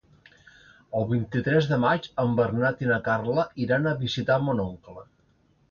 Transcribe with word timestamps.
El 0.99 1.03
vint-i-tres 1.11 1.67
de 1.73 1.79
maig 1.83 2.09
en 2.25 2.33
Bernat 2.41 2.83
i 2.87 2.91
na 2.93 2.99
Carla 3.11 3.45
iran 3.67 3.87
a 3.87 3.97
visitar 4.05 4.41
mon 4.49 4.69
oncle. 4.71 5.07